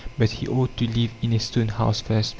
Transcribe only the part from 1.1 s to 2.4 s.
in a stone house first.